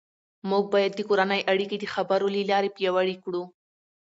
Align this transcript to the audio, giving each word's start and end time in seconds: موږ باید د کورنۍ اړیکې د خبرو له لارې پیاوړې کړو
موږ 0.49 0.63
باید 0.73 0.91
د 0.95 1.01
کورنۍ 1.09 1.41
اړیکې 1.51 1.75
د 1.79 1.85
خبرو 1.93 2.27
له 2.35 2.41
لارې 2.51 2.69
پیاوړې 2.75 3.15
کړو 3.23 3.43